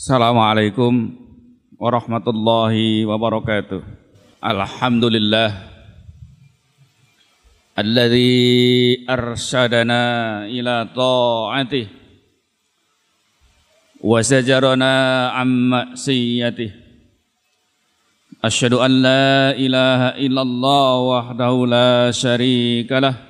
[0.00, 1.12] Assalamualaikum
[1.76, 3.84] warahmatullahi wabarakatuh.
[4.40, 5.52] Alhamdulillah
[7.76, 11.84] alladzi arsyadana ila ta'atih
[14.00, 16.72] wa zajarana an ma'siyatih.
[18.40, 23.20] Asyhadu an la ilaha illallah wahdahu la syarika lah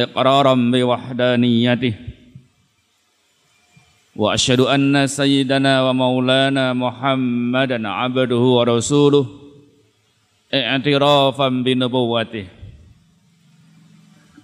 [0.00, 2.24] iqraran bi wahdaniyatih.
[4.16, 9.26] وأشهد أن سيدنا ومولانا محمدا عبده ورسوله
[10.54, 12.46] اعترافا بنبوته.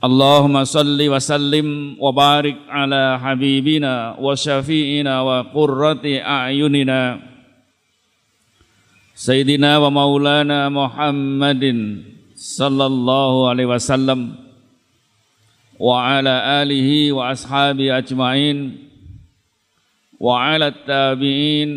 [0.04, 7.20] اللهم صل وسلم وبارك على حبيبنا وشفيعنا وقرة أعيننا.
[9.14, 11.64] سيدنا ومولانا محمد
[12.34, 14.20] صلى الله عليه وسلم.
[15.78, 18.91] وعلى آله وأصحابه أجمعين.
[20.22, 21.70] وعلى التابعين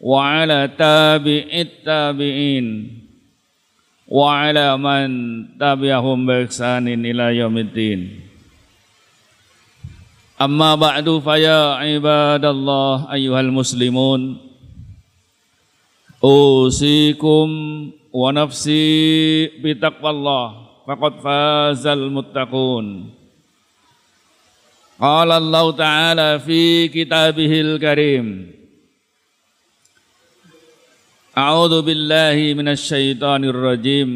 [0.00, 2.66] وعلى تابع التابعين
[4.08, 5.08] وعلى من
[5.58, 8.00] تبعهم بإحسان إلى يوم الدين.
[10.42, 14.20] أما بعد فيا عباد الله أيها المسلمون
[16.24, 17.46] أوصيكم
[18.12, 18.86] ونفسي
[19.62, 20.46] بتقوى الله
[20.86, 22.86] فقد فاز المتقون.
[25.00, 28.26] قال الله تعالى في كتابه الكريم
[31.38, 34.10] أعوذ بالله من الشيطان الرجيم.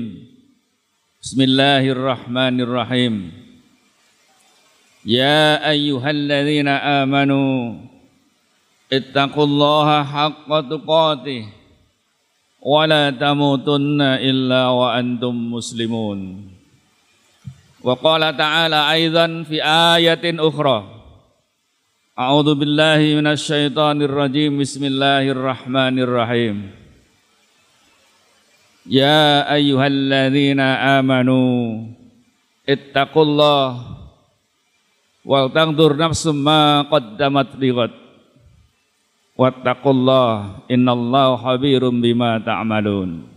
[1.22, 3.32] بسم الله الرحمن الرحيم.
[5.06, 7.80] يا أيها الذين آمنوا
[8.92, 11.42] اتقوا الله حق تقاته
[12.60, 16.20] ولا تموتن إلا وأنتم مسلمون.
[17.86, 20.78] وقال تعالى أيضا في آية أخرى.
[22.18, 24.58] أعوذ بالله من الشيطان الرجيم.
[24.58, 26.56] بسم الله الرحمن الرحيم.
[28.90, 30.58] يا أيها الذين
[30.98, 31.86] آمنوا
[32.66, 33.70] اتقوا الله
[35.22, 37.94] ولتنظر نفس ما قدمت لغد.
[39.38, 40.34] واتقوا الله
[40.74, 43.35] إن الله خبير بما تعملون.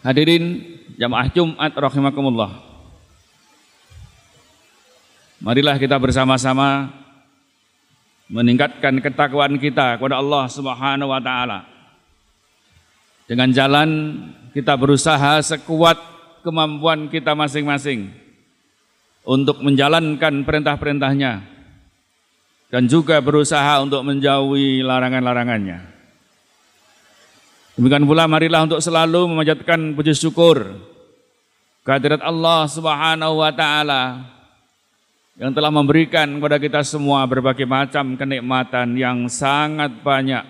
[0.00, 0.64] Hadirin
[0.96, 2.56] jamaah Jumat rahimakumullah.
[5.44, 6.88] Marilah kita bersama-sama
[8.32, 11.68] meningkatkan ketakwaan kita kepada Allah Subhanahu wa taala.
[13.28, 13.88] Dengan jalan
[14.56, 16.00] kita berusaha sekuat
[16.40, 18.08] kemampuan kita masing-masing
[19.28, 21.44] untuk menjalankan perintah-perintahnya
[22.72, 25.99] dan juga berusaha untuk menjauhi larangan-larangannya.
[27.80, 30.76] Demikian pula marilah untuk selalu memanjatkan puji syukur
[31.80, 34.20] kehadirat Allah Subhanahu wa taala
[35.40, 40.44] yang telah memberikan kepada kita semua berbagai macam kenikmatan yang sangat banyak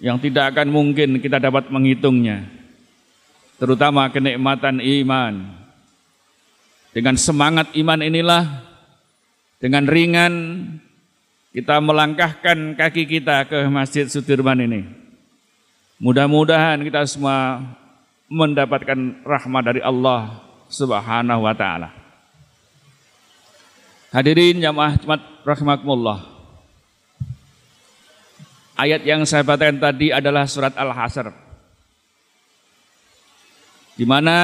[0.00, 2.48] yang tidak akan mungkin kita dapat menghitungnya
[3.60, 5.52] terutama kenikmatan iman.
[6.96, 8.44] Dengan semangat iman inilah
[9.60, 10.32] dengan ringan
[11.52, 15.03] kita melangkahkan kaki kita ke Masjid Sudirman ini
[16.02, 17.62] Mudah-mudahan kita semua
[18.26, 21.94] mendapatkan rahmat dari Allah Subhanahu wa taala.
[24.10, 26.26] Hadirin jamaah Jumat rahimakumullah.
[28.74, 31.30] Ayat yang saya bacakan tadi adalah surat Al-Hasr.
[33.94, 34.34] Di mana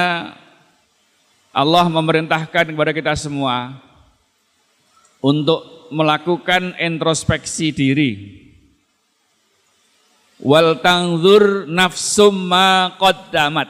[1.51, 3.75] Allah memerintahkan kepada kita semua
[5.19, 8.11] untuk melakukan introspeksi diri
[10.41, 13.69] wal tangzur nafsum ma qaddamat.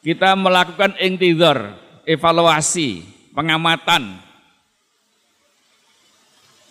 [0.00, 1.76] Kita melakukan intizar,
[2.08, 3.04] evaluasi,
[3.36, 4.16] pengamatan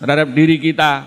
[0.01, 1.05] terhadap diri kita.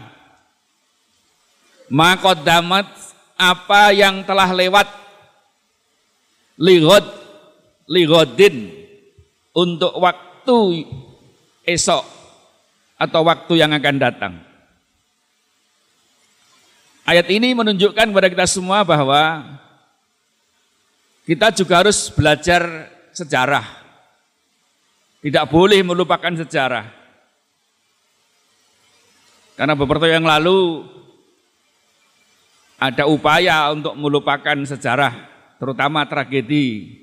[1.93, 2.87] Ma qaddamat
[3.35, 4.89] apa yang telah lewat
[6.63, 7.05] lighod
[7.91, 8.71] lighodin
[9.53, 10.89] untuk waktu
[11.67, 12.05] esok
[12.97, 14.35] atau waktu yang akan datang.
[17.03, 19.43] Ayat ini menunjukkan kepada kita semua bahwa
[21.27, 22.63] kita juga harus belajar
[23.11, 23.67] sejarah.
[25.19, 26.87] Tidak boleh melupakan sejarah.
[29.59, 30.87] Karena beberapa yang lalu
[32.79, 35.27] ada upaya untuk melupakan sejarah,
[35.59, 36.99] terutama tragedi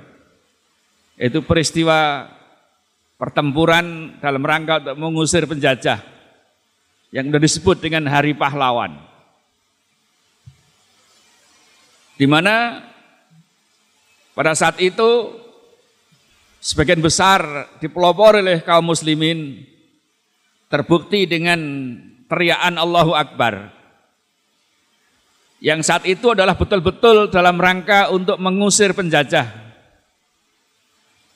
[1.16, 2.28] Itu peristiwa
[3.16, 6.04] pertempuran dalam rangka untuk mengusir penjajah
[7.16, 9.00] yang sudah disebut dengan Hari Pahlawan.
[12.16, 12.80] Di mana
[14.36, 15.36] pada saat itu
[16.64, 19.64] sebagian besar dipelopori oleh kaum muslimin
[20.72, 21.60] terbukti dengan
[22.28, 23.75] teriakan Allahu Akbar
[25.64, 29.48] yang saat itu adalah betul-betul dalam rangka untuk mengusir penjajah.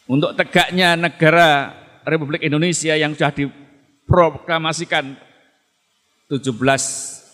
[0.09, 1.73] Untuk tegaknya negara
[2.03, 5.13] Republik Indonesia yang sudah diproklamasikan
[6.29, 6.49] 17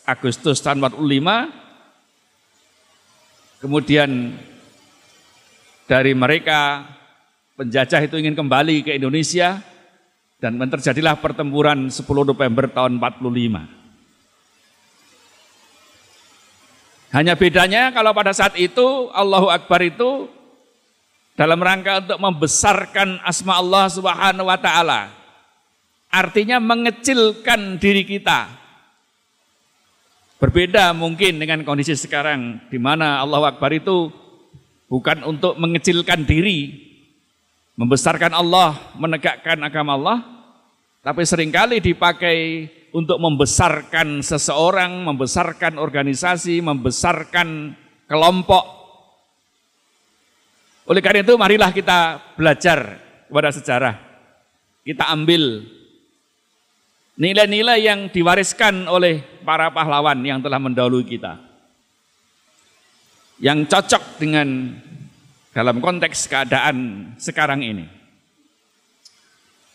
[0.06, 1.66] Agustus tahun 45
[3.64, 4.38] kemudian
[5.90, 6.86] dari mereka
[7.58, 9.58] penjajah itu ingin kembali ke Indonesia
[10.38, 13.85] dan terjadilah pertempuran 10 November tahun 45.
[17.16, 20.28] Hanya bedanya kalau pada saat itu Allahu Akbar itu
[21.40, 25.16] dalam rangka untuk membesarkan asma Allah Subhanahu wa taala.
[26.12, 28.52] Artinya mengecilkan diri kita.
[30.44, 34.12] Berbeda mungkin dengan kondisi sekarang di mana Allahu Akbar itu
[34.92, 36.84] bukan untuk mengecilkan diri,
[37.80, 40.20] membesarkan Allah, menegakkan agama Allah,
[41.00, 47.76] tapi sering kali dipakai untuk membesarkan seseorang, membesarkan organisasi, membesarkan
[48.08, 48.64] kelompok.
[50.88, 52.96] Oleh karena itu marilah kita belajar
[53.28, 53.96] kepada sejarah.
[54.88, 55.68] Kita ambil
[57.20, 61.46] nilai-nilai yang diwariskan oleh para pahlawan yang telah mendahului kita
[63.40, 64.72] yang cocok dengan
[65.52, 67.86] dalam konteks keadaan sekarang ini.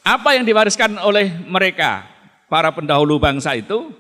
[0.00, 2.08] Apa yang diwariskan oleh mereka,
[2.50, 3.94] para pendahulu bangsa itu?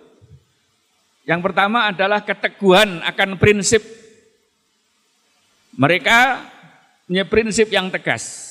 [1.22, 3.78] Yang pertama adalah keteguhan akan prinsip.
[5.78, 6.18] Mereka
[7.06, 8.50] punya prinsip yang tegas.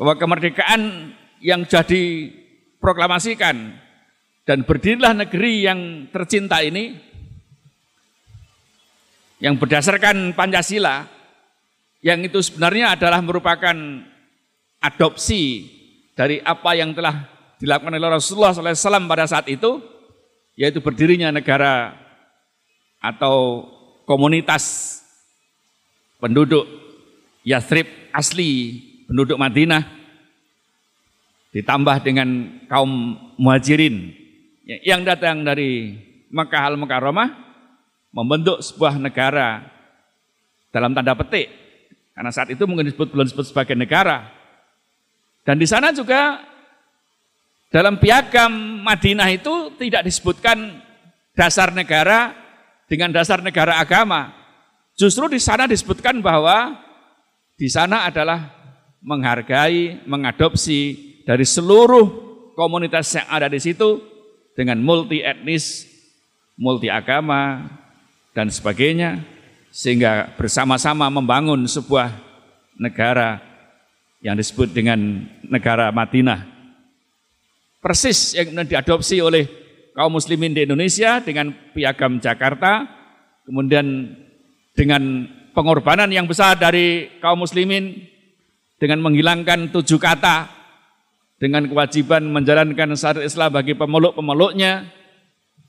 [0.00, 1.12] Bahwa kemerdekaan
[1.44, 2.32] yang jadi
[2.80, 3.76] proklamasikan
[4.48, 6.96] dan berdirilah negeri yang tercinta ini
[9.36, 11.04] yang berdasarkan Pancasila
[12.00, 13.76] yang itu sebenarnya adalah merupakan
[14.80, 15.66] adopsi
[16.16, 19.80] dari apa yang telah dilakukan oleh Rasulullah SAW pada saat itu
[20.56, 21.96] yaitu berdirinya negara
[23.00, 23.68] atau
[24.08, 24.98] komunitas
[26.20, 26.64] penduduk
[27.44, 29.84] Yathrib asli penduduk Madinah
[31.52, 34.12] ditambah dengan kaum muhajirin
[34.82, 35.96] yang datang dari
[36.28, 37.28] Makkah al-Mukarramah
[38.10, 39.62] membentuk sebuah negara
[40.74, 41.48] dalam tanda petik.
[42.16, 44.32] Karena saat itu mungkin disebut belum disebut sebagai negara.
[45.44, 46.42] Dan di sana juga
[47.76, 50.80] dalam piagam Madinah itu tidak disebutkan
[51.36, 52.32] dasar negara
[52.88, 54.32] dengan dasar negara agama.
[54.96, 56.72] Justru di sana disebutkan bahwa
[57.60, 58.48] di sana adalah
[59.04, 60.96] menghargai, mengadopsi
[61.28, 62.08] dari seluruh
[62.56, 64.00] komunitas yang ada di situ
[64.56, 65.84] dengan multi etnis,
[66.56, 67.60] multi agama,
[68.32, 69.20] dan sebagainya
[69.68, 72.08] sehingga bersama-sama membangun sebuah
[72.80, 73.36] negara
[74.24, 76.55] yang disebut dengan negara Madinah.
[77.86, 79.46] Persis yang diadopsi oleh
[79.94, 82.82] kaum muslimin di Indonesia dengan piagam Jakarta,
[83.46, 84.10] kemudian
[84.74, 87.94] dengan pengorbanan yang besar dari kaum muslimin
[88.82, 90.50] dengan menghilangkan tujuh kata
[91.38, 94.90] dengan kewajiban menjalankan syariat Islam bagi pemeluk-pemeluknya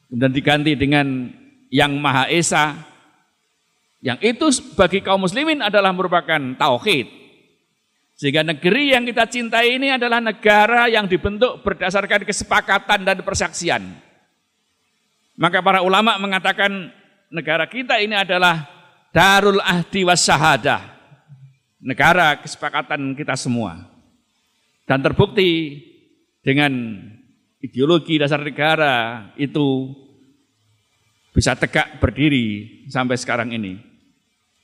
[0.10, 1.30] dan diganti dengan
[1.70, 2.82] yang Maha Esa.
[4.02, 7.27] Yang itu bagi kaum muslimin adalah merupakan tauhid.
[8.18, 13.94] Sehingga negeri yang kita cintai ini adalah negara yang dibentuk berdasarkan kesepakatan dan persaksian.
[15.38, 16.90] Maka para ulama mengatakan
[17.30, 18.66] negara kita ini adalah
[19.14, 20.82] darul ahdi was syahadah.
[21.78, 23.86] Negara kesepakatan kita semua.
[24.90, 25.78] Dan terbukti
[26.42, 26.74] dengan
[27.62, 29.94] ideologi dasar negara itu
[31.38, 33.78] bisa tegak berdiri sampai sekarang ini.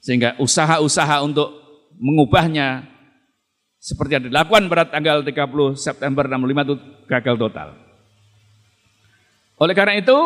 [0.01, 1.53] Sehingga usaha-usaha untuk
[2.01, 2.92] mengubahnya
[3.83, 6.39] seperti yang dilakukan pada tanggal 30 September 65
[6.71, 7.75] itu gagal total.
[9.59, 10.17] Oleh karena itu,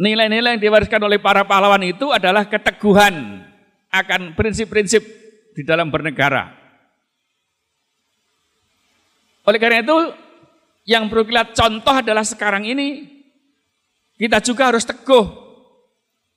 [0.00, 3.44] nilai-nilai yang diwariskan oleh para pahlawan itu adalah keteguhan
[3.92, 5.04] akan prinsip-prinsip
[5.52, 6.56] di dalam bernegara.
[9.44, 9.96] Oleh karena itu,
[10.88, 13.12] yang perlu kita contoh adalah sekarang ini
[14.16, 15.28] kita juga harus teguh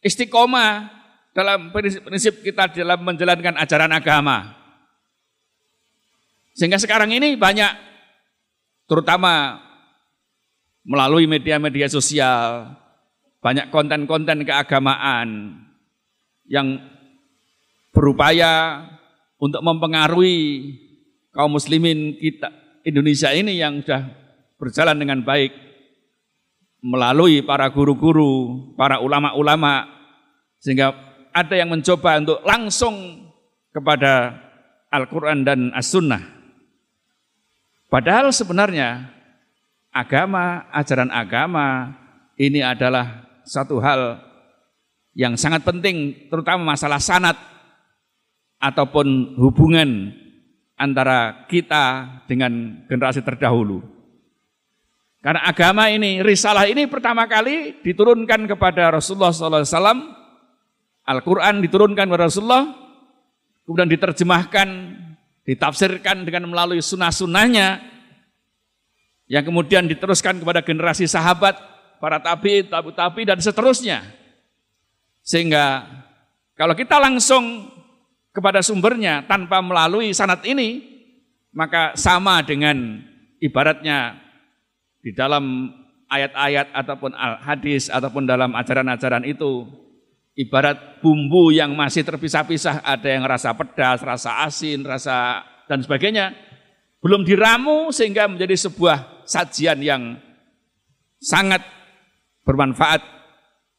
[0.03, 0.91] istiqomah
[1.31, 4.62] dalam prinsip kita dalam menjalankan ajaran agama.
[6.53, 7.73] Sehingga sekarang ini banyak
[8.85, 9.57] terutama
[10.85, 12.77] melalui media-media sosial,
[13.41, 15.59] banyak konten-konten keagamaan
[16.45, 16.77] yang
[17.89, 18.85] berupaya
[19.41, 20.71] untuk mempengaruhi
[21.33, 22.51] kaum muslimin kita
[22.83, 24.11] Indonesia ini yang sudah
[24.59, 25.55] berjalan dengan baik
[26.83, 29.87] melalui para guru-guru, para ulama-ulama,
[30.59, 30.91] sehingga
[31.31, 32.95] ada yang mencoba untuk langsung
[33.71, 34.35] kepada
[34.91, 36.42] Al-Quran dan As-Sunnah.
[37.93, 39.05] Padahal sebenarnya
[39.93, 41.93] agama, ajaran agama
[42.41, 44.17] ini adalah satu hal
[45.13, 47.37] yang sangat penting, terutama masalah sanat
[48.57, 50.09] ataupun hubungan
[50.73, 53.85] antara kita dengan generasi terdahulu.
[55.21, 60.01] Karena agama ini, risalah ini pertama kali diturunkan kepada Rasulullah SAW,
[61.05, 62.73] Al-Quran diturunkan kepada Rasulullah,
[63.69, 64.67] kemudian diterjemahkan,
[65.43, 67.83] ditafsirkan dengan melalui sunnah-sunnahnya,
[69.27, 71.55] yang kemudian diteruskan kepada generasi sahabat,
[71.99, 74.03] para tabi, tabu tabi dan seterusnya.
[75.23, 75.87] Sehingga
[76.59, 77.71] kalau kita langsung
[78.35, 80.83] kepada sumbernya tanpa melalui sanat ini,
[81.53, 82.99] maka sama dengan
[83.39, 84.19] ibaratnya
[84.99, 85.71] di dalam
[86.07, 87.11] ayat-ayat ataupun
[87.43, 89.65] hadis ataupun dalam ajaran-ajaran itu
[90.33, 96.33] ibarat bumbu yang masih terpisah-pisah ada yang rasa pedas, rasa asin, rasa dan sebagainya
[97.03, 100.17] belum diramu sehingga menjadi sebuah sajian yang
[101.19, 101.61] sangat
[102.43, 103.03] bermanfaat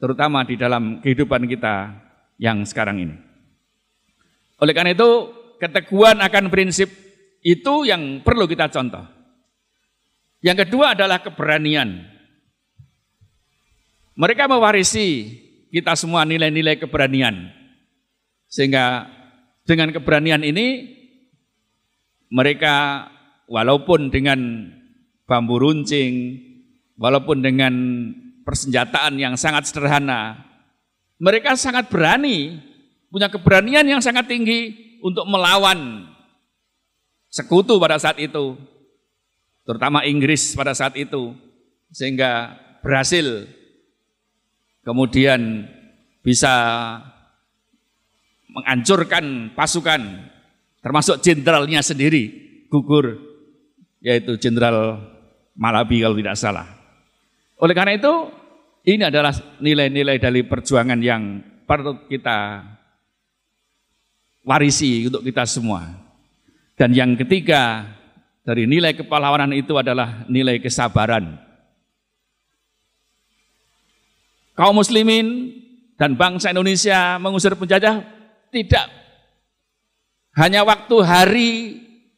[0.01, 2.05] terutama di dalam kehidupan kita
[2.41, 3.17] yang sekarang ini.
[4.61, 5.11] Oleh karena itu
[5.59, 6.89] keteguhan akan prinsip
[7.45, 9.05] itu yang perlu kita contoh.
[10.45, 12.05] Yang kedua adalah keberanian.
[14.15, 15.41] Mereka mewarisi
[15.75, 17.51] kita semua nilai-nilai keberanian.
[18.47, 19.11] Sehingga
[19.67, 20.95] dengan keberanian ini
[22.31, 23.11] mereka
[23.51, 24.71] walaupun dengan
[25.27, 26.39] bambu runcing,
[26.95, 27.75] walaupun dengan
[28.47, 30.39] persenjataan yang sangat sederhana,
[31.19, 32.63] mereka sangat berani,
[33.11, 34.71] punya keberanian yang sangat tinggi
[35.03, 36.07] untuk melawan
[37.35, 38.55] sekutu pada saat itu
[39.65, 41.35] terutama Inggris pada saat itu,
[41.91, 42.55] sehingga
[42.85, 43.49] berhasil
[44.85, 45.67] kemudian
[46.21, 46.53] bisa
[48.55, 50.01] menghancurkan pasukan,
[50.79, 52.31] termasuk jenderalnya sendiri
[52.71, 53.19] gugur,
[53.99, 55.03] yaitu Jenderal
[55.59, 56.67] Malabi kalau tidak salah.
[57.59, 58.13] Oleh karena itu,
[58.87, 62.63] ini adalah nilai-nilai dari perjuangan yang perlu kita
[64.45, 65.89] warisi untuk kita semua.
[66.75, 67.87] Dan yang ketiga,
[68.45, 71.41] dari nilai kepahlawanan itu adalah nilai kesabaran.
[74.55, 75.51] Kaum muslimin
[75.99, 78.07] dan bangsa Indonesia mengusir penjajah
[78.55, 78.87] tidak
[80.35, 81.53] hanya waktu hari,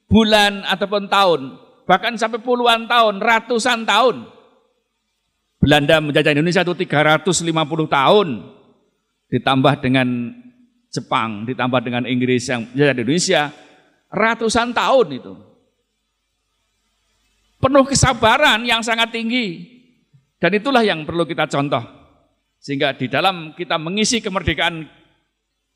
[0.08, 1.40] bulan ataupun tahun,
[1.84, 4.24] bahkan sampai puluhan tahun, ratusan tahun.
[5.60, 7.44] Belanda menjajah Indonesia itu 350
[7.88, 8.28] tahun
[9.32, 10.08] ditambah dengan
[10.92, 13.42] Jepang, ditambah dengan Inggris yang menjajah Indonesia
[14.12, 15.34] ratusan tahun itu
[17.60, 19.74] penuh kesabaran yang sangat tinggi.
[20.36, 21.80] Dan itulah yang perlu kita contoh.
[22.66, 24.90] Sehingga di dalam kita mengisi kemerdekaan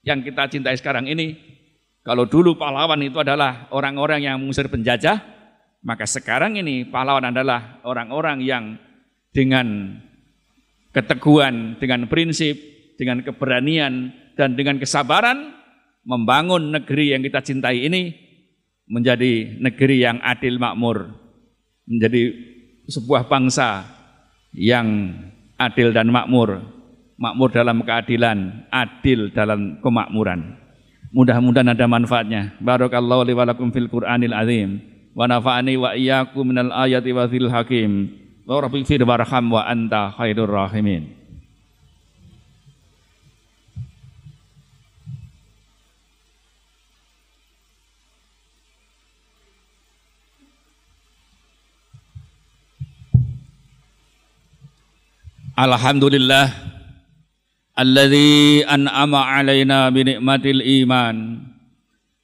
[0.03, 1.39] yang kita cintai sekarang ini,
[2.03, 5.23] kalau dulu pahlawan itu adalah orang-orang yang mengusir penjajah,
[5.87, 8.75] maka sekarang ini pahlawan adalah orang-orang yang
[9.31, 10.03] dengan
[10.91, 12.59] keteguhan, dengan prinsip,
[12.99, 15.55] dengan keberanian, dan dengan kesabaran
[16.03, 18.19] membangun negeri yang kita cintai ini
[18.91, 21.07] menjadi negeri yang adil makmur,
[21.87, 22.35] menjadi
[22.91, 23.87] sebuah bangsa
[24.51, 25.15] yang
[25.55, 26.80] adil dan makmur,
[27.21, 30.57] makmur dalam keadilan, adil dalam kemakmuran.
[31.13, 32.57] Mudah-mudahan ada manfaatnya.
[32.65, 34.81] Barakallahu li walakum fil Qur'anil azim
[35.13, 38.09] wa nafa'ani wa iyyakum minal ayati wa fil hakim.
[38.49, 41.21] Wa fir warham wa anta khairur rahimin.
[55.61, 56.70] Alhamdulillah
[57.81, 61.41] alladzi an'ama alaina bi ni'matil iman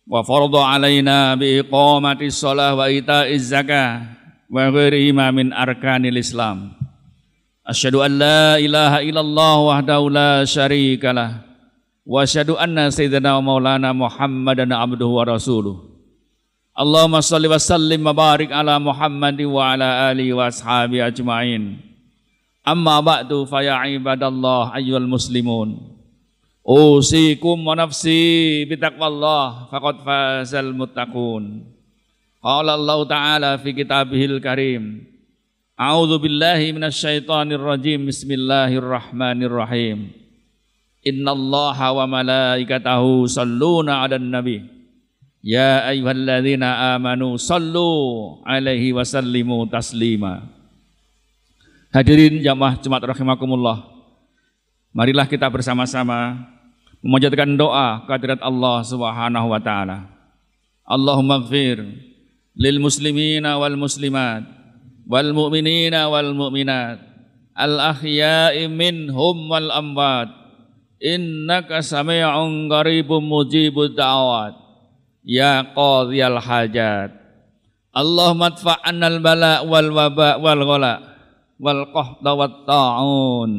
[0.04, 4.04] wa farada alaina bi iqamati shalah wa ita'iz zakah
[4.52, 6.76] wa ghairihi min arkanil islam
[7.64, 11.40] asyhadu an la ilaha illallah wahdahu la syarikalah
[12.04, 15.76] wa asyhadu anna sayyidina wa maulana muhammadan abduhu wa rasuluh
[16.76, 21.80] Allahumma salli wa sallim wa barik ala Muhammad wa ala alihi wa ashabi ajma'in
[22.66, 25.78] Amma ba'du fa ya ibadallah ayyuhal muslimun.
[26.66, 31.62] Usikum wa nafsi bitaqwallah faqad fazal muttaqun.
[32.42, 35.06] Qala Allah Ta'ala fi kitabihil karim.
[35.78, 38.11] A'udzu billahi minasyaitonir rajim.
[38.11, 40.11] Bismillahirrahmanirrahim.
[41.06, 44.66] Innallaha wa malaikatahu salluna 'alan nabi.
[45.38, 50.55] Ya ayyuhalladzina amanu sallu alaihi wa sallimu taslima.
[51.97, 53.88] Hadirin jamaah Jumat rahimakumullah.
[54.93, 56.45] Marilah kita bersama-sama
[57.00, 60.05] memanjatkan doa kehadirat Allah Subhanahu wa taala.
[60.85, 61.81] Allahumma ighfir
[62.53, 64.45] lil muslimina wal muslimat
[65.09, 67.00] wal mu'minina wal mu'minat.
[67.57, 70.29] Al ahya'i minhum wal amwat.
[71.00, 74.53] Innaka sami'un qaribun mujibud da'awat.
[75.25, 77.17] Ya qadhiyal hajat.
[77.97, 81.15] Allahumma adfa'anna al bala wal waba wal ghala
[81.56, 83.50] wal qahda wat ta'un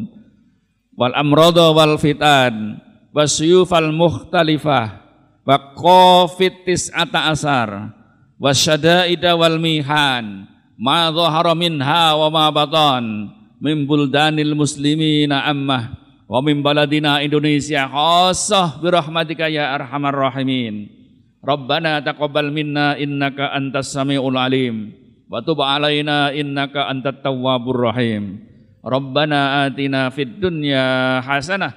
[0.98, 2.78] wal amrada wal fitan
[3.14, 5.02] wasyufal mukhtalifah
[5.46, 7.94] wa qafit tis'ata asar
[8.38, 10.46] wasyadaida wal mihan
[10.78, 18.78] ma dhahara minha wa ma batan min buldanil muslimina ammah wa min baladina Indonesia khassah
[18.84, 20.92] bi rahmatika ya arhamar rahimin.
[21.40, 24.92] Rabbana taqabbal minna innaka antas samiul alim
[25.28, 28.44] wa tub alaina innaka antat tawwabur rahim.
[28.84, 31.76] Rabbana atina fid dunya hasanah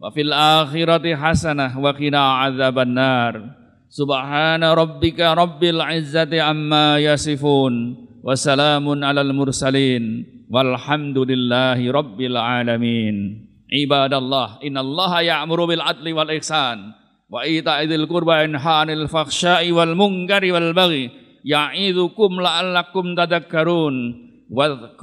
[0.00, 3.34] wa fil akhirati hasanah wa qina adzaban nar.
[3.88, 13.44] Subhana rabbika rabbil izzati amma yasifun wa salamun alal mursalin walhamdulillahi rabbil alamin.
[13.68, 16.96] Ibadallah innallaha ya'muru bil adli wal ihsan
[17.28, 21.12] wa ita'idil qurba inhanil fakhsya'i wal munkari wal baghi
[21.44, 24.26] ya'idzukum la'allakum tadhakkarun.
[24.48, 24.96] Wa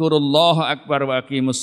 [0.74, 1.62] akbar wa aqimus